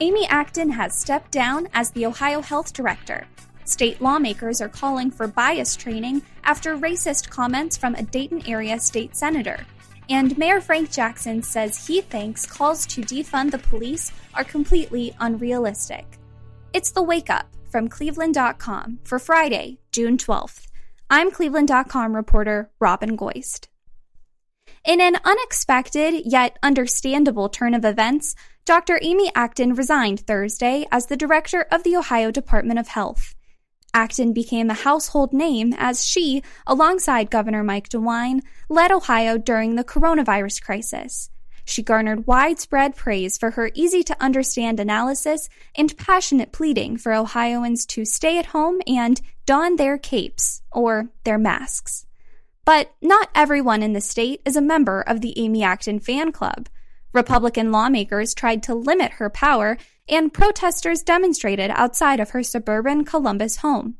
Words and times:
Amy 0.00 0.26
Acton 0.26 0.70
has 0.70 0.98
stepped 0.98 1.30
down 1.30 1.68
as 1.72 1.90
the 1.92 2.04
Ohio 2.04 2.42
Health 2.42 2.72
Director. 2.72 3.26
State 3.64 4.00
lawmakers 4.00 4.60
are 4.60 4.68
calling 4.68 5.10
for 5.10 5.28
bias 5.28 5.76
training 5.76 6.20
after 6.42 6.76
racist 6.76 7.30
comments 7.30 7.76
from 7.76 7.94
a 7.94 8.02
Dayton 8.02 8.42
area 8.46 8.78
state 8.80 9.16
senator. 9.16 9.64
And 10.10 10.36
Mayor 10.36 10.60
Frank 10.60 10.90
Jackson 10.90 11.42
says 11.42 11.86
he 11.86 12.00
thinks 12.00 12.44
calls 12.44 12.86
to 12.86 13.02
defund 13.02 13.52
the 13.52 13.58
police 13.58 14.12
are 14.34 14.44
completely 14.44 15.14
unrealistic. 15.20 16.04
It's 16.72 16.90
the 16.90 17.02
Wake 17.02 17.30
Up 17.30 17.46
from 17.70 17.88
Cleveland.com 17.88 18.98
for 19.04 19.18
Friday, 19.20 19.78
June 19.92 20.18
12th. 20.18 20.66
I'm 21.08 21.30
Cleveland.com 21.30 22.16
reporter 22.16 22.70
Robin 22.80 23.16
Goist. 23.16 23.68
In 24.84 25.00
an 25.00 25.16
unexpected 25.24 26.26
yet 26.26 26.58
understandable 26.62 27.48
turn 27.48 27.72
of 27.72 27.86
events, 27.86 28.34
Dr. 28.66 28.98
Amy 29.00 29.32
Acton 29.34 29.74
resigned 29.74 30.20
Thursday 30.20 30.84
as 30.92 31.06
the 31.06 31.16
director 31.16 31.62
of 31.72 31.84
the 31.84 31.96
Ohio 31.96 32.30
Department 32.30 32.78
of 32.78 32.88
Health. 32.88 33.34
Acton 33.94 34.34
became 34.34 34.68
a 34.68 34.74
household 34.74 35.32
name 35.32 35.74
as 35.78 36.04
she, 36.04 36.42
alongside 36.66 37.30
Governor 37.30 37.64
Mike 37.64 37.88
DeWine, 37.88 38.42
led 38.68 38.92
Ohio 38.92 39.38
during 39.38 39.76
the 39.76 39.84
coronavirus 39.84 40.62
crisis. 40.62 41.30
She 41.64 41.82
garnered 41.82 42.26
widespread 42.26 42.94
praise 42.94 43.38
for 43.38 43.52
her 43.52 43.70
easy 43.72 44.02
to 44.02 44.22
understand 44.22 44.78
analysis 44.78 45.48
and 45.74 45.96
passionate 45.96 46.52
pleading 46.52 46.98
for 46.98 47.14
Ohioans 47.14 47.86
to 47.86 48.04
stay 48.04 48.38
at 48.38 48.46
home 48.46 48.82
and 48.86 49.18
don 49.46 49.76
their 49.76 49.96
capes, 49.96 50.60
or 50.70 51.08
their 51.24 51.38
masks. 51.38 52.04
But 52.64 52.94
not 53.02 53.30
everyone 53.34 53.82
in 53.82 53.92
the 53.92 54.00
state 54.00 54.40
is 54.44 54.56
a 54.56 54.62
member 54.62 55.02
of 55.02 55.20
the 55.20 55.38
Amy 55.38 55.62
Acton 55.62 56.00
fan 56.00 56.32
club. 56.32 56.68
Republican 57.12 57.70
lawmakers 57.70 58.34
tried 58.34 58.62
to 58.64 58.74
limit 58.74 59.12
her 59.12 59.30
power, 59.30 59.76
and 60.08 60.32
protesters 60.32 61.02
demonstrated 61.02 61.70
outside 61.74 62.20
of 62.20 62.30
her 62.30 62.42
suburban 62.42 63.04
Columbus 63.04 63.58
home. 63.58 63.96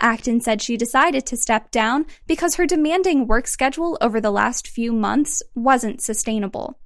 Acton 0.00 0.40
said 0.40 0.62
she 0.62 0.76
decided 0.76 1.26
to 1.26 1.36
step 1.36 1.70
down 1.70 2.06
because 2.26 2.54
her 2.54 2.66
demanding 2.66 3.26
work 3.26 3.46
schedule 3.48 3.98
over 4.00 4.20
the 4.20 4.30
last 4.30 4.68
few 4.68 4.92
months 4.92 5.42
wasn't 5.54 6.00
sustainable. 6.00 6.78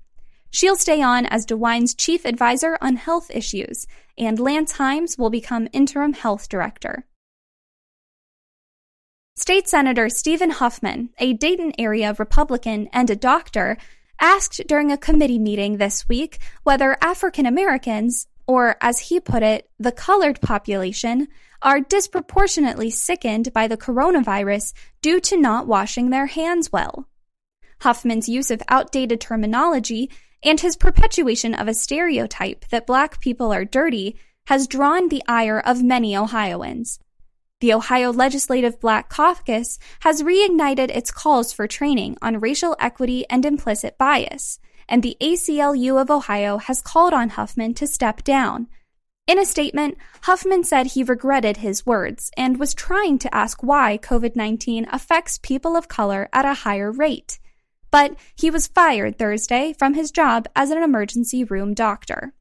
She'll 0.50 0.76
stay 0.76 1.02
on 1.02 1.26
as 1.26 1.46
DeWine's 1.46 1.94
chief 1.94 2.24
advisor 2.24 2.76
on 2.80 2.96
health 2.96 3.30
issues, 3.30 3.86
and 4.18 4.38
Lance 4.38 4.74
Himes 4.74 5.18
will 5.18 5.30
become 5.30 5.68
interim 5.72 6.14
health 6.14 6.48
director. 6.48 7.06
State 9.34 9.66
Senator 9.66 10.10
Stephen 10.10 10.50
Huffman, 10.50 11.08
a 11.16 11.32
Dayton 11.32 11.72
area 11.78 12.14
Republican 12.18 12.90
and 12.92 13.08
a 13.08 13.16
doctor, 13.16 13.78
asked 14.20 14.60
during 14.68 14.92
a 14.92 14.98
committee 14.98 15.38
meeting 15.38 15.78
this 15.78 16.06
week 16.06 16.38
whether 16.64 16.98
African 17.00 17.46
Americans, 17.46 18.26
or 18.46 18.76
as 18.82 18.98
he 18.98 19.20
put 19.20 19.42
it, 19.42 19.70
the 19.78 19.90
colored 19.90 20.42
population, 20.42 21.28
are 21.62 21.80
disproportionately 21.80 22.90
sickened 22.90 23.54
by 23.54 23.68
the 23.68 23.76
coronavirus 23.78 24.74
due 25.00 25.18
to 25.20 25.40
not 25.40 25.66
washing 25.66 26.10
their 26.10 26.26
hands 26.26 26.70
well. 26.70 27.08
Huffman's 27.80 28.28
use 28.28 28.50
of 28.50 28.62
outdated 28.68 29.22
terminology 29.22 30.10
and 30.42 30.60
his 30.60 30.76
perpetuation 30.76 31.54
of 31.54 31.68
a 31.68 31.74
stereotype 31.74 32.68
that 32.68 32.86
black 32.86 33.18
people 33.18 33.50
are 33.50 33.64
dirty 33.64 34.14
has 34.48 34.66
drawn 34.66 35.08
the 35.08 35.22
ire 35.26 35.58
of 35.58 35.82
many 35.82 36.14
Ohioans. 36.14 36.98
The 37.62 37.74
Ohio 37.74 38.12
Legislative 38.12 38.80
Black 38.80 39.08
Caucus 39.08 39.78
has 40.00 40.24
reignited 40.24 40.90
its 40.90 41.12
calls 41.12 41.52
for 41.52 41.68
training 41.68 42.16
on 42.20 42.40
racial 42.40 42.74
equity 42.80 43.24
and 43.30 43.44
implicit 43.44 43.96
bias, 43.96 44.58
and 44.88 45.00
the 45.00 45.16
ACLU 45.20 46.02
of 46.02 46.10
Ohio 46.10 46.58
has 46.58 46.82
called 46.82 47.12
on 47.12 47.28
Huffman 47.28 47.72
to 47.74 47.86
step 47.86 48.24
down. 48.24 48.66
In 49.28 49.38
a 49.38 49.46
statement, 49.46 49.96
Huffman 50.22 50.64
said 50.64 50.88
he 50.88 51.04
regretted 51.04 51.58
his 51.58 51.86
words 51.86 52.32
and 52.36 52.58
was 52.58 52.74
trying 52.74 53.20
to 53.20 53.32
ask 53.32 53.62
why 53.62 53.96
COVID 53.96 54.34
19 54.34 54.88
affects 54.90 55.38
people 55.38 55.76
of 55.76 55.86
color 55.86 56.28
at 56.32 56.44
a 56.44 56.54
higher 56.66 56.90
rate. 56.90 57.38
But 57.92 58.16
he 58.34 58.50
was 58.50 58.66
fired 58.66 59.18
Thursday 59.18 59.72
from 59.72 59.94
his 59.94 60.10
job 60.10 60.48
as 60.56 60.70
an 60.70 60.82
emergency 60.82 61.44
room 61.44 61.74
doctor. 61.74 62.34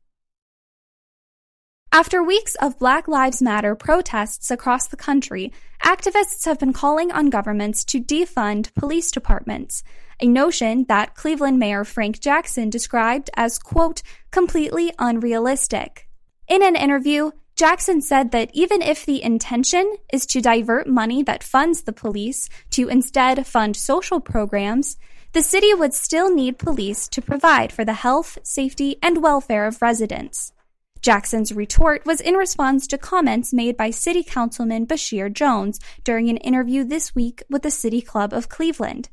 After 1.94 2.24
weeks 2.24 2.56
of 2.56 2.80
Black 2.80 3.10
Lives 3.10 3.42
Matter 3.42 3.76
protests 3.76 4.50
across 4.50 4.88
the 4.88 4.96
country, 4.96 5.52
activists 5.84 6.46
have 6.46 6.58
been 6.58 6.72
calling 6.72 7.12
on 7.12 7.30
governments 7.30 7.84
to 7.84 8.00
defund 8.00 8.74
police 8.76 9.12
departments, 9.12 9.84
a 10.22 10.26
notion 10.26 10.86
that 10.86 11.16
Cleveland 11.16 11.60
Mayor 11.60 11.84
Frank 11.84 12.22
Jackson 12.22 12.70
described 12.70 13.30
as, 13.36 13.60
quote, 13.60 14.04
completely 14.32 14.94
unrealistic. 15.00 16.08
In 16.48 16.64
an 16.64 16.78
interview, 16.78 17.32
Jackson 17.58 18.02
said 18.02 18.32
that 18.32 18.52
even 18.54 18.82
if 18.82 19.06
the 19.06 19.22
intention 19.22 19.98
is 20.14 20.26
to 20.28 20.40
divert 20.40 20.88
money 20.88 21.24
that 21.24 21.44
funds 21.44 21.82
the 21.82 21.92
police 21.92 22.48
to 22.70 22.88
instead 22.88 23.46
fund 23.46 23.76
social 23.76 24.22
programs, 24.22 24.96
the 25.34 25.44
city 25.44 25.74
would 25.74 25.94
still 25.94 26.34
need 26.34 26.58
police 26.58 27.10
to 27.10 27.22
provide 27.22 27.74
for 27.74 27.84
the 27.84 27.94
health, 27.94 28.38
safety, 28.44 28.96
and 29.04 29.22
welfare 29.22 29.68
of 29.68 29.82
residents. 29.82 30.54
Jackson's 31.02 31.52
retort 31.52 32.06
was 32.06 32.22
in 32.22 32.36
response 32.36 32.86
to 32.88 32.98
comments 32.98 33.52
made 33.52 33.76
by 33.76 33.90
City 33.90 34.24
Councilman 34.24 34.86
Basheer 34.86 35.34
Jones 35.34 35.80
during 36.04 36.30
an 36.30 36.38
interview 36.38 36.84
this 36.84 37.16
week 37.16 37.42
with 37.50 37.64
the 37.64 37.72
City 37.72 38.02
Club 38.02 38.34
of 38.34 38.50
Cleveland. 38.50 39.10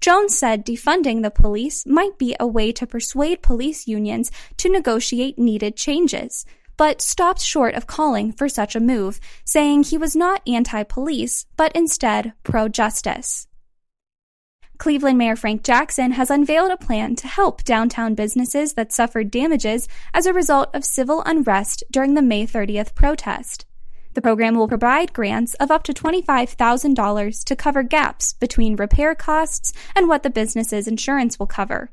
Jones 0.00 0.36
said 0.36 0.64
defunding 0.64 1.22
the 1.22 1.30
police 1.30 1.84
might 1.86 2.18
be 2.18 2.34
a 2.40 2.46
way 2.46 2.72
to 2.72 2.86
persuade 2.86 3.42
police 3.42 3.86
unions 3.86 4.30
to 4.56 4.70
negotiate 4.70 5.38
needed 5.38 5.76
changes, 5.76 6.46
but 6.78 7.02
stopped 7.02 7.42
short 7.42 7.74
of 7.74 7.86
calling 7.86 8.32
for 8.32 8.48
such 8.48 8.74
a 8.74 8.80
move, 8.80 9.20
saying 9.44 9.82
he 9.82 9.98
was 9.98 10.16
not 10.16 10.42
anti 10.46 10.82
police, 10.84 11.44
but 11.56 11.72
instead 11.76 12.32
pro 12.44 12.68
justice. 12.68 13.46
Cleveland 14.78 15.18
Mayor 15.18 15.36
Frank 15.36 15.62
Jackson 15.62 16.12
has 16.12 16.30
unveiled 16.30 16.70
a 16.70 16.76
plan 16.76 17.16
to 17.16 17.26
help 17.26 17.64
downtown 17.64 18.14
businesses 18.14 18.74
that 18.74 18.92
suffered 18.92 19.30
damages 19.30 19.88
as 20.12 20.26
a 20.26 20.32
result 20.32 20.68
of 20.74 20.84
civil 20.84 21.22
unrest 21.24 21.82
during 21.90 22.14
the 22.14 22.22
May 22.22 22.46
30th 22.46 22.94
protest. 22.94 23.64
The 24.14 24.22
program 24.22 24.54
will 24.54 24.68
provide 24.68 25.12
grants 25.12 25.54
of 25.54 25.70
up 25.70 25.82
to 25.84 25.92
$25,000 25.92 27.44
to 27.44 27.56
cover 27.56 27.82
gaps 27.82 28.32
between 28.34 28.76
repair 28.76 29.14
costs 29.14 29.72
and 29.94 30.08
what 30.08 30.22
the 30.22 30.30
business's 30.30 30.88
insurance 30.88 31.38
will 31.38 31.46
cover. 31.46 31.90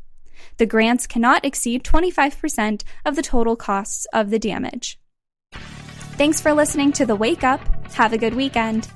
The 0.58 0.66
grants 0.66 1.08
cannot 1.08 1.46
exceed 1.46 1.84
25% 1.84 2.84
of 3.06 3.16
the 3.16 3.22
total 3.22 3.56
costs 3.56 4.08
of 4.14 4.30
the 4.30 4.40
damage. 4.40 5.00
Thanks 6.16 6.40
for 6.40 6.54
listening 6.54 6.92
to 6.94 7.06
The 7.06 7.16
Wake 7.16 7.44
Up. 7.44 7.62
Have 7.94 8.14
a 8.14 8.18
good 8.18 8.36
weekend. 8.36 8.88